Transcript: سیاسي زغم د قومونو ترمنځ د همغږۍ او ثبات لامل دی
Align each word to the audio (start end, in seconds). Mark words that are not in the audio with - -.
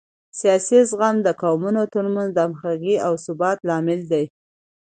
سیاسي 0.39 0.79
زغم 0.89 1.15
د 1.23 1.27
قومونو 1.41 1.81
ترمنځ 1.93 2.29
د 2.33 2.37
همغږۍ 2.47 2.95
او 3.05 3.13
ثبات 3.25 3.57
لامل 3.67 4.01
دی 4.11 4.25